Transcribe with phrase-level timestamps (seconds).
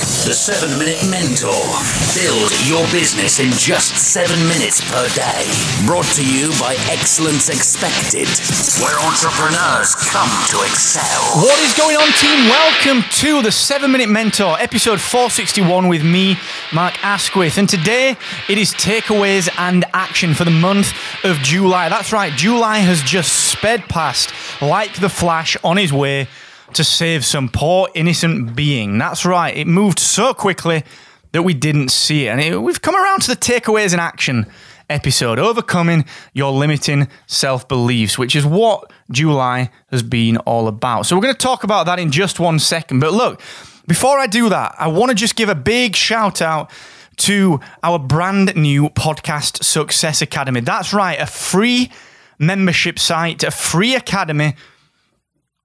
[0.00, 1.52] The 7 Minute Mentor.
[2.16, 5.44] Build your business in just 7 minutes per day.
[5.84, 8.24] Brought to you by Excellence Expected,
[8.80, 11.20] where entrepreneurs come to excel.
[11.44, 12.48] What is going on, team?
[12.48, 16.38] Welcome to the 7 Minute Mentor, episode 461 with me,
[16.72, 17.58] Mark Asquith.
[17.58, 18.16] And today
[18.48, 20.94] it is takeaways and action for the month
[21.24, 21.90] of July.
[21.90, 24.32] That's right, July has just sped past
[24.62, 26.26] like the flash on his way
[26.74, 28.98] to save some poor innocent being.
[28.98, 30.84] That's right, it moved so quickly
[31.32, 32.30] that we didn't see it.
[32.30, 34.46] And it, we've come around to the takeaways in action
[34.88, 41.06] episode overcoming your limiting self beliefs, which is what July has been all about.
[41.06, 43.00] So, we're going to talk about that in just one second.
[43.00, 43.40] But look,
[43.86, 46.70] before I do that, I want to just give a big shout out
[47.18, 50.60] to our brand new podcast Success Academy.
[50.60, 51.90] That's right, a free
[52.38, 54.54] membership site, a free academy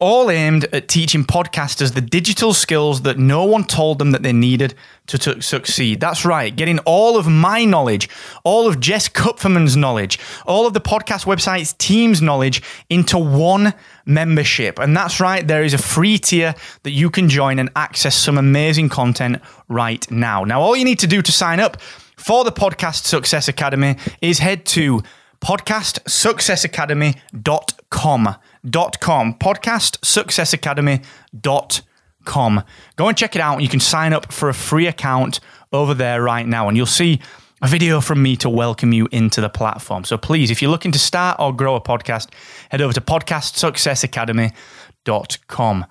[0.00, 4.32] all aimed at teaching podcasters the digital skills that no one told them that they
[4.32, 4.74] needed
[5.06, 6.00] to t- succeed.
[6.00, 8.08] That's right, getting all of my knowledge,
[8.42, 13.74] all of Jess Kupferman's knowledge, all of the podcast website's team's knowledge into one
[14.06, 14.78] membership.
[14.78, 18.38] And that's right, there is a free tier that you can join and access some
[18.38, 20.44] amazing content right now.
[20.44, 21.78] Now, all you need to do to sign up
[22.16, 25.02] for the Podcast Success Academy is head to
[25.40, 28.36] podcastsuccessacademy.com
[28.68, 29.34] dot com.
[29.34, 31.00] Podcast success academy
[31.38, 31.82] dot
[32.24, 32.62] com.
[32.96, 35.40] Go and check it out you can sign up for a free account
[35.72, 37.20] over there right now and you'll see
[37.62, 40.04] a video from me to welcome you into the platform.
[40.04, 42.28] So please if you're looking to start or grow a podcast
[42.70, 45.86] head over to podcastsuccessacademy.com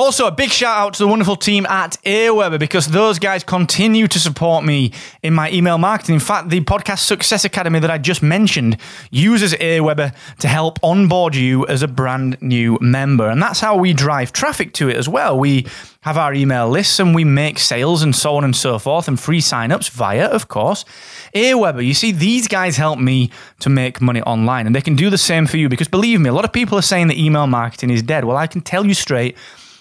[0.00, 4.06] also, a big shout out to the wonderful team at Aweber because those guys continue
[4.08, 6.14] to support me in my email marketing.
[6.14, 8.76] In fact, the Podcast Success Academy that I just mentioned
[9.10, 13.28] uses Aweber to help onboard you as a brand new member.
[13.28, 15.38] And that's how we drive traffic to it as well.
[15.38, 15.66] We
[16.02, 19.20] have our email lists and we make sales and so on and so forth and
[19.20, 20.86] free signups via, of course,
[21.34, 21.84] Aweber.
[21.84, 25.18] You see, these guys help me to make money online and they can do the
[25.18, 27.90] same for you because believe me, a lot of people are saying that email marketing
[27.90, 28.24] is dead.
[28.24, 29.36] Well, I can tell you straight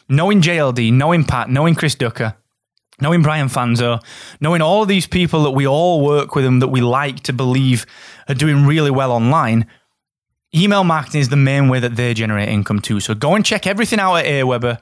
[0.09, 2.35] knowing JLD, knowing Pat, knowing Chris Ducker,
[3.01, 4.03] knowing Brian Fanzo,
[4.41, 7.85] knowing all these people that we all work with and that we like to believe
[8.27, 9.67] are doing really well online,
[10.53, 12.99] email marketing is the main way that they generate income too.
[12.99, 14.79] So go and check everything out at Aweber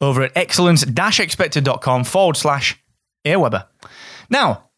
[0.00, 2.82] over at excellence-expected.com forward slash
[3.24, 3.66] Aweber.
[4.28, 4.70] Now,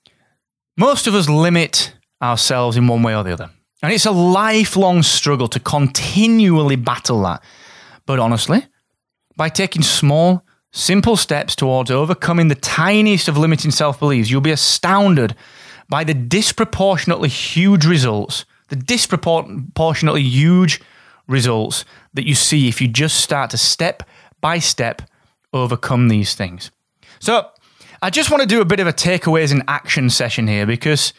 [0.77, 3.50] most of us limit ourselves in one way or the other.
[3.83, 7.43] And it's a lifelong struggle to continually battle that.
[8.06, 8.66] But honestly,
[9.37, 14.50] by taking small, simple steps towards overcoming the tiniest of limiting self beliefs, you'll be
[14.50, 15.34] astounded
[15.89, 20.81] by the disproportionately huge results, the disproportionately huge
[21.27, 21.84] results
[22.15, 24.03] that you see if you just start to step
[24.41, 25.03] by step
[25.53, 26.71] overcome these things.
[27.19, 27.49] So,
[28.03, 31.15] I just want to do a bit of a takeaways and action session here because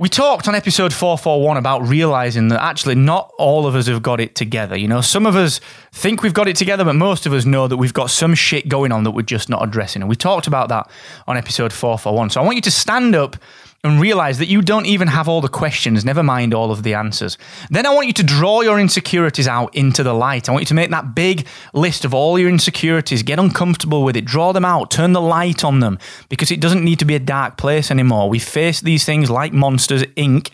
[0.00, 4.20] we talked on episode 441 about realizing that actually not all of us have got
[4.20, 4.76] it together.
[4.76, 5.60] You know, some of us
[5.90, 8.68] think we've got it together, but most of us know that we've got some shit
[8.68, 10.00] going on that we're just not addressing.
[10.00, 10.88] And we talked about that
[11.26, 12.30] on episode 441.
[12.30, 13.36] So I want you to stand up
[13.84, 16.94] and realize that you don't even have all the questions, never mind all of the
[16.94, 17.38] answers.
[17.70, 20.48] Then I want you to draw your insecurities out into the light.
[20.48, 24.16] I want you to make that big list of all your insecurities, get uncomfortable with
[24.16, 27.14] it, draw them out, turn the light on them, because it doesn't need to be
[27.14, 28.28] a dark place anymore.
[28.28, 30.50] We face these things like Monsters Inc.,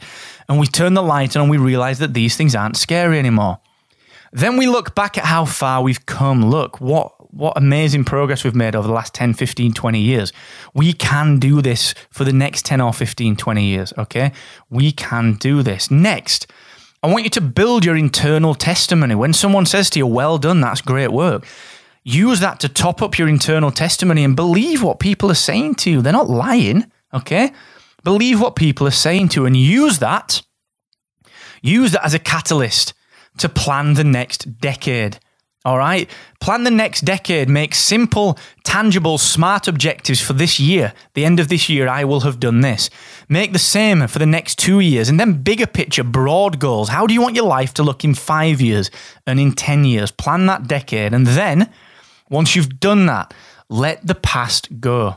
[0.46, 3.60] and we turn the light on and we realize that these things aren't scary anymore.
[4.34, 6.50] Then we look back at how far we've come.
[6.50, 10.32] Look, what what amazing progress we've made over the last 10, 15, 20 years.
[10.72, 14.32] We can do this for the next 10 or 15, 20 years, okay?
[14.70, 15.90] We can do this.
[15.90, 16.46] Next,
[17.02, 19.14] I want you to build your internal testimony.
[19.14, 21.46] When someone says to you, well done, that's great work,
[22.04, 25.90] use that to top up your internal testimony and believe what people are saying to
[25.90, 26.02] you.
[26.02, 27.52] They're not lying, okay?
[28.04, 30.42] Believe what people are saying to you and use that.
[31.62, 32.92] Use that as a catalyst
[33.38, 35.18] to plan the next decade.
[35.64, 36.10] All right.
[36.40, 37.48] Plan the next decade.
[37.48, 40.92] Make simple, tangible, smart objectives for this year.
[41.14, 42.90] The end of this year, I will have done this.
[43.30, 45.08] Make the same for the next two years.
[45.08, 46.90] And then bigger picture, broad goals.
[46.90, 48.90] How do you want your life to look in five years
[49.26, 50.10] and in 10 years?
[50.10, 51.14] Plan that decade.
[51.14, 51.70] And then,
[52.28, 53.32] once you've done that,
[53.70, 55.16] let the past go.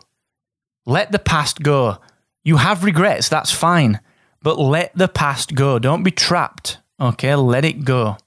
[0.86, 1.98] Let the past go.
[2.46, 3.28] You have regrets.
[3.28, 4.00] That's fine.
[4.42, 5.78] But let the past go.
[5.78, 8.18] Don't be trapped Okay, let it go.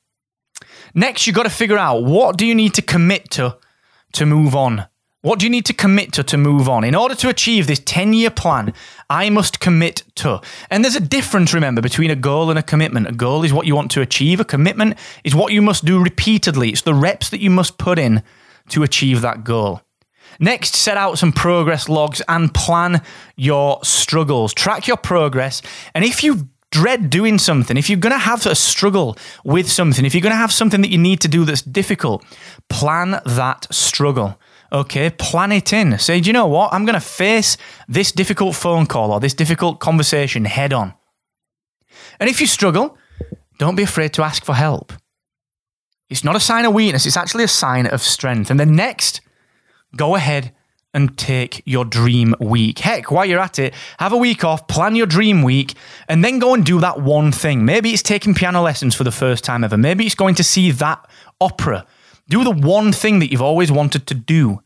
[0.95, 3.57] Next, you've got to figure out what do you need to commit to
[4.13, 4.87] to move on.
[5.23, 6.83] What do you need to commit to to move on?
[6.83, 8.73] In order to achieve this 10 year plan,
[9.11, 10.41] I must commit to.
[10.71, 13.07] And there's a difference, remember, between a goal and a commitment.
[13.07, 16.03] A goal is what you want to achieve, a commitment is what you must do
[16.03, 16.71] repeatedly.
[16.71, 18.23] It's the reps that you must put in
[18.71, 19.83] to achieve that goal.
[20.39, 23.03] Next, set out some progress logs and plan
[23.37, 24.55] your struggles.
[24.55, 25.61] Track your progress.
[25.95, 30.05] And if you dread doing something, if you're going to have a struggle with something,
[30.05, 32.25] if you're going to have something that you need to do that's difficult,
[32.69, 34.39] plan that struggle.
[34.73, 35.99] Okay, plan it in.
[35.99, 36.73] Say, do you know what?
[36.73, 37.57] I'm going to face
[37.89, 40.95] this difficult phone call or this difficult conversation head on.
[42.21, 42.97] And if you struggle,
[43.59, 44.93] don't be afraid to ask for help.
[46.09, 48.51] It's not a sign of weakness, it's actually a sign of strength.
[48.51, 49.21] And then next,
[49.97, 50.53] go ahead
[50.93, 52.81] and take your dream week.
[52.81, 55.75] Heck, while you're at it, have a week off, plan your dream week,
[56.09, 57.65] and then go and do that one thing.
[57.65, 59.77] Maybe it's taking piano lessons for the first time ever.
[59.77, 61.09] Maybe it's going to see that
[61.41, 61.87] opera.
[62.29, 64.63] Do the one thing that you've always wanted to do.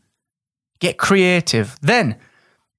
[0.79, 1.77] Get creative.
[1.81, 2.17] Then,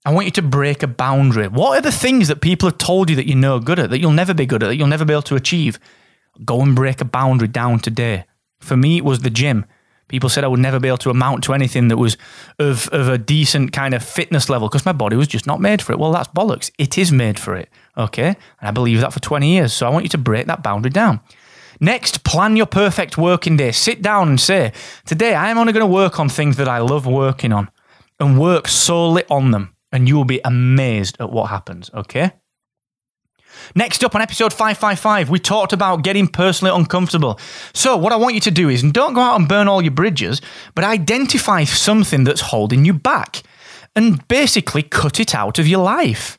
[0.04, 1.48] I want you to break a boundary.
[1.48, 4.00] What are the things that people have told you that you're no good at, that
[4.00, 5.78] you'll never be good at, that you'll never be able to achieve?
[6.44, 8.24] Go and break a boundary down today.
[8.60, 9.66] For me, it was the gym.
[10.08, 12.16] People said I would never be able to amount to anything that was
[12.58, 15.82] of, of a decent kind of fitness level because my body was just not made
[15.82, 15.98] for it.
[15.98, 16.70] Well, that's bollocks.
[16.78, 17.68] It is made for it.
[17.96, 18.28] Okay.
[18.28, 19.72] And I believe that for 20 years.
[19.72, 21.20] So I want you to break that boundary down.
[21.80, 23.72] Next, plan your perfect working day.
[23.72, 24.72] Sit down and say,
[25.04, 27.70] Today I am only going to work on things that I love working on
[28.20, 29.74] and work solely on them.
[29.92, 31.90] And you will be amazed at what happens.
[31.92, 32.32] Okay.
[33.74, 37.38] Next up on episode 555, we talked about getting personally uncomfortable.
[37.74, 39.92] So, what I want you to do is don't go out and burn all your
[39.92, 40.40] bridges,
[40.74, 43.42] but identify something that's holding you back
[43.94, 46.38] and basically cut it out of your life.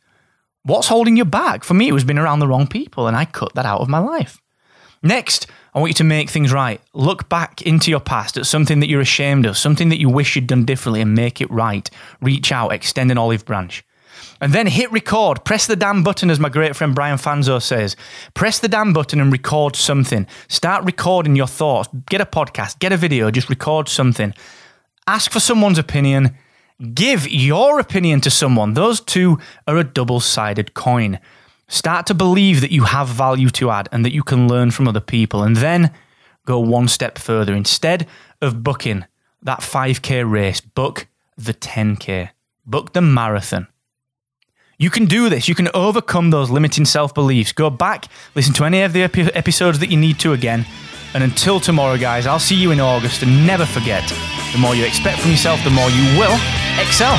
[0.64, 1.64] What's holding you back?
[1.64, 3.90] For me, it was being around the wrong people, and I cut that out of
[3.90, 4.42] my life.
[5.02, 6.81] Next, I want you to make things right.
[6.94, 10.36] Look back into your past at something that you're ashamed of, something that you wish
[10.36, 11.90] you'd done differently, and make it right.
[12.22, 13.84] Reach out, extend an olive branch.
[14.40, 15.44] And then hit record.
[15.46, 17.96] Press the damn button, as my great friend Brian Fanzo says.
[18.34, 20.28] Press the damn button and record something.
[20.48, 21.90] Start recording your thoughts.
[22.10, 24.34] Get a podcast, get a video, just record something.
[25.08, 26.36] Ask for someone's opinion.
[26.94, 28.74] Give your opinion to someone.
[28.74, 31.19] Those two are a double sided coin.
[31.68, 34.88] Start to believe that you have value to add and that you can learn from
[34.88, 35.44] other people.
[35.44, 35.92] And then
[36.46, 37.54] go one step further.
[37.54, 38.08] Instead
[38.42, 39.06] of booking
[39.42, 42.30] that 5K race, book the 10K,
[42.66, 43.68] book the marathon.
[44.79, 45.47] You can do this.
[45.47, 47.51] You can overcome those limiting self beliefs.
[47.51, 50.68] Go back, listen to any of the epi- episodes that you need to again.
[51.15, 53.24] And until tomorrow, guys, I'll see you in August.
[53.24, 54.07] And never forget
[54.53, 56.38] the more you expect from yourself, the more you will
[56.79, 57.18] excel.